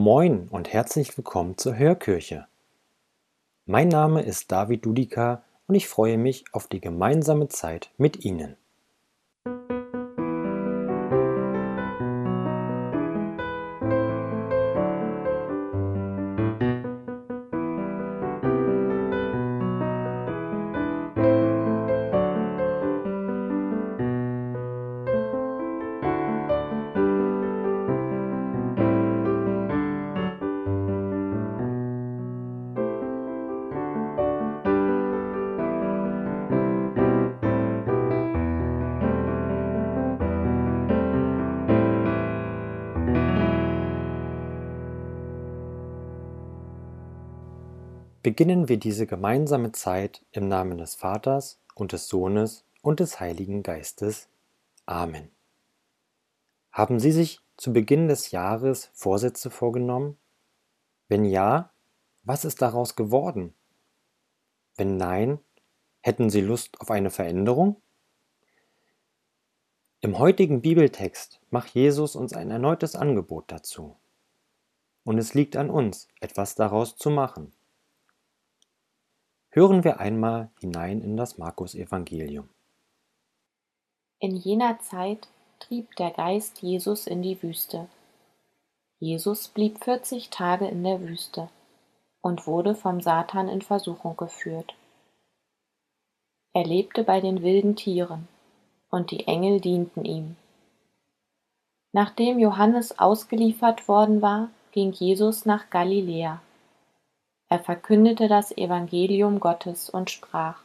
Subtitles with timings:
[0.00, 2.46] Moin und herzlich willkommen zur Hörkirche.
[3.66, 8.56] Mein Name ist David Dudika und ich freue mich auf die gemeinsame Zeit mit Ihnen.
[48.22, 53.62] Beginnen wir diese gemeinsame Zeit im Namen des Vaters und des Sohnes und des Heiligen
[53.62, 54.28] Geistes.
[54.86, 55.30] Amen.
[56.72, 60.16] Haben Sie sich zu Beginn des Jahres Vorsätze vorgenommen?
[61.08, 61.70] Wenn ja,
[62.24, 63.54] was ist daraus geworden?
[64.76, 65.38] Wenn nein,
[66.00, 67.80] hätten Sie Lust auf eine Veränderung?
[70.00, 73.96] Im heutigen Bibeltext macht Jesus uns ein erneutes Angebot dazu.
[75.04, 77.52] Und es liegt an uns, etwas daraus zu machen.
[79.50, 82.48] Hören wir einmal hinein in das Markus-Evangelium.
[84.20, 85.26] In jener Zeit
[85.58, 87.88] trieb der Geist Jesus in die Wüste.
[88.98, 91.48] Jesus blieb vierzig Tage in der Wüste
[92.20, 94.74] und wurde vom Satan in Versuchung geführt.
[96.52, 98.28] Er lebte bei den wilden Tieren,
[98.90, 100.36] und die Engel dienten ihm.
[101.92, 106.42] Nachdem Johannes ausgeliefert worden war, ging Jesus nach Galiläa
[107.48, 110.60] er verkündete das Evangelium Gottes und sprach,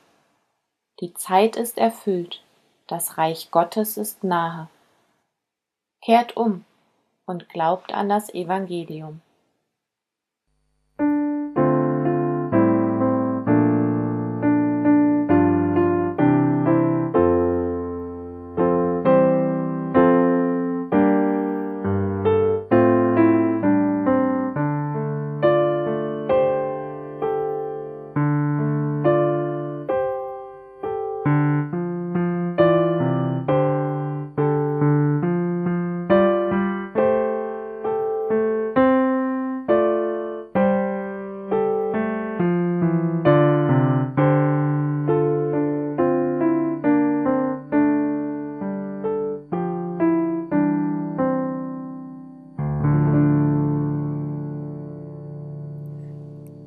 [1.00, 2.44] Die Zeit ist erfüllt,
[2.88, 4.70] das Reich Gottes ist nahe.
[6.02, 6.66] Kehrt um
[7.26, 9.22] und glaubt an das Evangelium.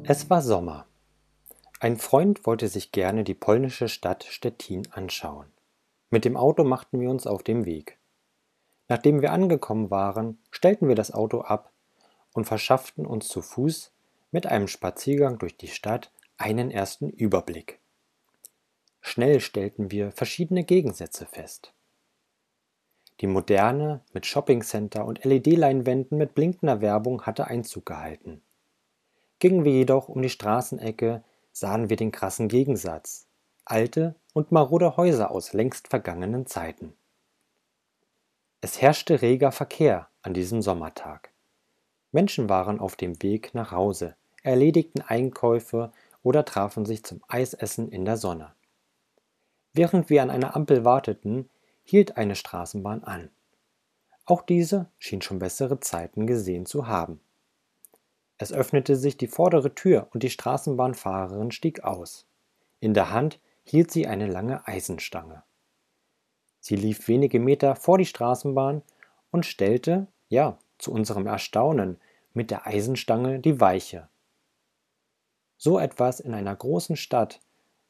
[0.08, 0.86] Es war Sommer.
[1.80, 5.48] Ein Freund wollte sich gerne die polnische Stadt Stettin anschauen.
[6.10, 7.98] Mit dem Auto machten wir uns auf den Weg.
[8.86, 11.72] Nachdem wir angekommen waren, stellten wir das Auto ab
[12.34, 13.90] und verschafften uns zu Fuß
[14.30, 17.80] mit einem Spaziergang durch die Stadt einen ersten Überblick.
[19.00, 21.72] Schnell stellten wir verschiedene Gegensätze fest.
[23.20, 28.42] Die Moderne mit Shoppingcenter und LED-Leinwänden mit blinkender Werbung hatte Einzug gehalten.
[29.38, 33.26] Gingen wir jedoch um die Straßenecke, sahen wir den krassen Gegensatz:
[33.64, 36.94] alte und marode Häuser aus längst vergangenen Zeiten.
[38.60, 41.30] Es herrschte reger Verkehr an diesem Sommertag.
[42.12, 45.92] Menschen waren auf dem Weg nach Hause, erledigten Einkäufe
[46.22, 48.52] oder trafen sich zum Eisessen in der Sonne.
[49.72, 51.50] Während wir an einer Ampel warteten,
[51.84, 53.30] hielt eine Straßenbahn an.
[54.24, 57.20] Auch diese schien schon bessere Zeiten gesehen zu haben.
[58.38, 62.26] Es öffnete sich die vordere Tür und die Straßenbahnfahrerin stieg aus.
[62.80, 65.42] In der Hand hielt sie eine lange Eisenstange.
[66.60, 68.82] Sie lief wenige Meter vor die Straßenbahn
[69.30, 71.98] und stellte, ja, zu unserem Erstaunen,
[72.34, 74.08] mit der Eisenstange die Weiche.
[75.56, 77.40] So etwas in einer großen Stadt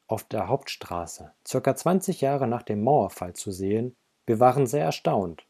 [0.07, 5.47] auf der Hauptstraße, circa 20 Jahre nach dem Mauerfall zu sehen, wir waren sehr erstaunt.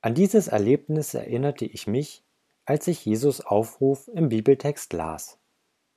[0.00, 2.22] An dieses Erlebnis erinnerte ich mich,
[2.66, 5.38] als ich Jesus Aufruf im Bibeltext las.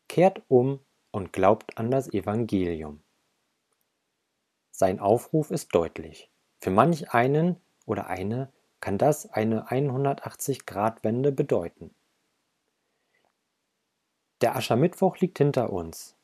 [0.07, 0.79] Kehrt um
[1.11, 3.01] und glaubt an das Evangelium.
[4.71, 6.29] Sein Aufruf ist deutlich.
[6.59, 11.93] Für manch einen oder eine kann das eine 180-Grad-Wende bedeuten.
[14.41, 16.15] Der Aschermittwoch liegt hinter uns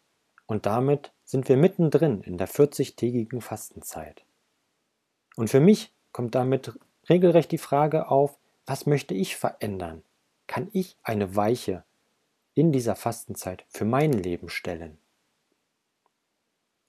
[0.46, 4.24] und damit sind wir mittendrin in der 40-tägigen Fastenzeit.
[5.36, 10.04] Und für mich kommt damit regelrecht die Frage auf, was möchte ich verändern?
[10.48, 11.84] Kann ich eine Weiche
[12.54, 14.98] in dieser Fastenzeit für mein Leben stellen.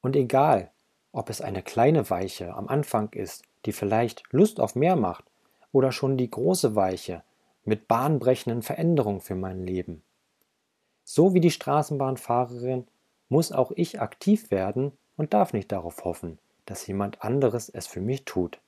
[0.00, 0.70] Und egal,
[1.12, 5.25] ob es eine kleine Weiche am Anfang ist, die vielleicht Lust auf mehr macht,
[5.73, 7.23] oder schon die große Weiche
[7.64, 10.03] mit bahnbrechenden Veränderungen für mein Leben.
[11.05, 12.87] So wie die Straßenbahnfahrerin
[13.29, 18.00] muss auch ich aktiv werden und darf nicht darauf hoffen, dass jemand anderes es für
[18.00, 18.61] mich tut.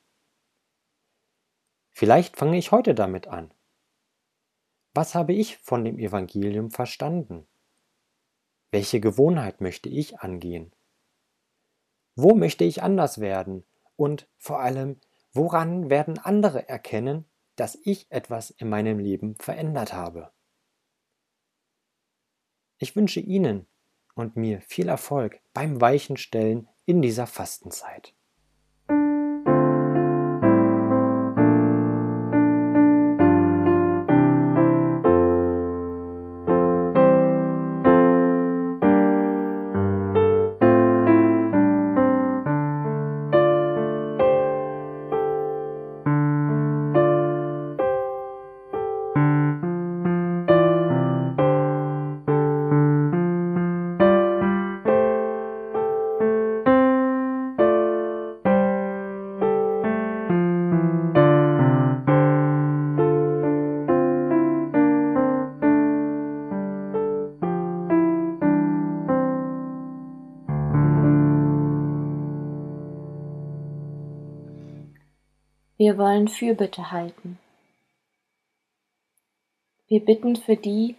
[1.91, 3.51] Vielleicht fange ich heute damit an.
[4.99, 7.47] Was habe ich von dem Evangelium verstanden?
[8.73, 10.75] Welche Gewohnheit möchte ich angehen?
[12.17, 13.65] Wo möchte ich anders werden?
[13.95, 14.99] Und vor allem,
[15.33, 20.33] woran werden andere erkennen, dass ich etwas in meinem Leben verändert habe?
[22.79, 23.69] Ich wünsche Ihnen
[24.17, 28.17] und mir viel Erfolg beim Weichenstellen in dieser Fastenzeit.
[75.79, 77.39] Wir wollen Fürbitte halten.
[79.87, 80.97] Wir bitten für die,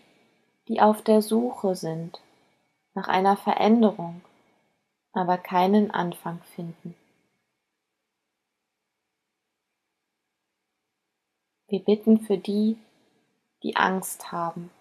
[0.70, 2.22] die auf der Suche sind
[2.94, 4.22] nach einer Veränderung,
[5.12, 6.96] aber keinen Anfang finden.
[11.68, 12.78] Wir bitten für die,
[13.64, 14.72] die Angst haben,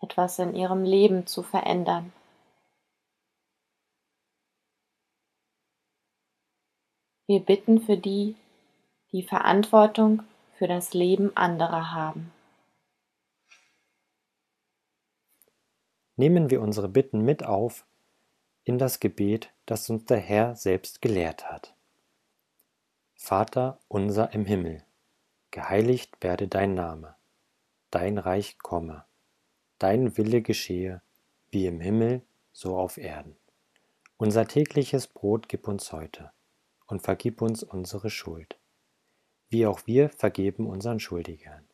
[0.00, 2.12] etwas in ihrem Leben zu verändern.
[7.28, 8.34] Wir bitten für die,
[9.12, 10.22] die Verantwortung
[10.58, 12.30] für das Leben anderer haben.
[16.16, 17.86] Nehmen wir unsere Bitten mit auf
[18.64, 21.74] in das Gebet, das uns der Herr selbst gelehrt hat.
[23.14, 24.84] Vater unser im Himmel,
[25.52, 27.14] geheiligt werde dein Name,
[27.90, 29.04] dein Reich komme,
[29.78, 31.00] dein Wille geschehe,
[31.50, 32.20] wie im Himmel,
[32.52, 33.36] so auf Erden.
[34.18, 36.30] Unser tägliches Brot gib uns heute
[36.86, 38.57] und vergib uns unsere Schuld
[39.48, 41.66] wie auch wir vergeben unseren Schuldigern.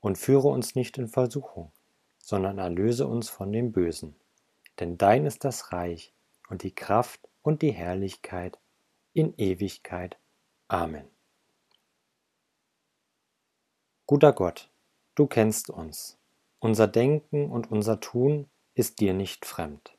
[0.00, 1.72] Und führe uns nicht in Versuchung,
[2.18, 4.16] sondern erlöse uns von dem Bösen.
[4.80, 6.12] Denn dein ist das Reich
[6.48, 8.58] und die Kraft und die Herrlichkeit
[9.12, 10.18] in Ewigkeit.
[10.68, 11.08] Amen.
[14.06, 14.70] Guter Gott,
[15.14, 16.18] du kennst uns.
[16.58, 19.96] Unser Denken und unser Tun ist dir nicht fremd.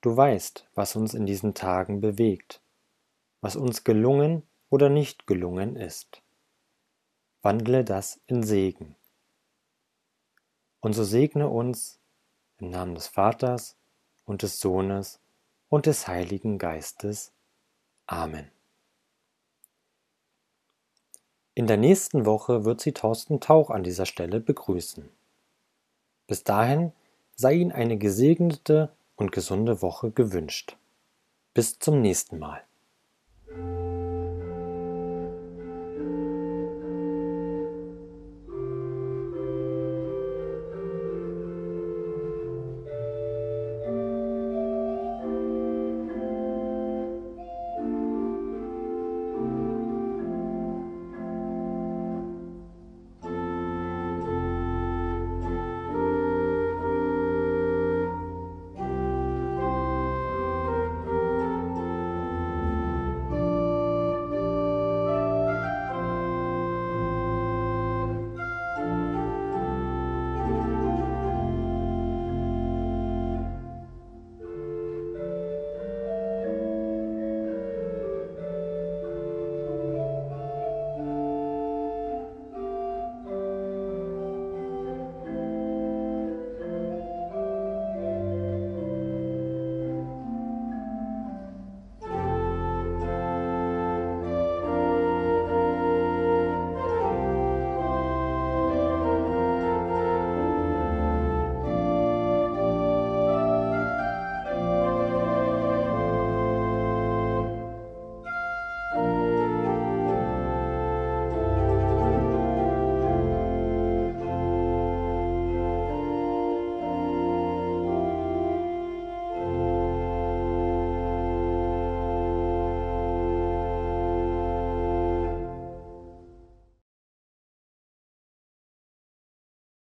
[0.00, 2.60] Du weißt, was uns in diesen Tagen bewegt,
[3.40, 6.22] was uns gelungen oder nicht gelungen ist.
[7.42, 8.96] Wandle das in Segen.
[10.80, 11.98] Und so segne uns
[12.58, 13.76] im Namen des Vaters
[14.24, 15.20] und des Sohnes
[15.68, 17.32] und des Heiligen Geistes.
[18.06, 18.50] Amen.
[21.54, 25.08] In der nächsten Woche wird sie Thorsten Tauch an dieser Stelle begrüßen.
[26.26, 26.92] Bis dahin
[27.34, 30.76] sei Ihnen eine gesegnete und gesunde Woche gewünscht.
[31.54, 32.62] Bis zum nächsten Mal.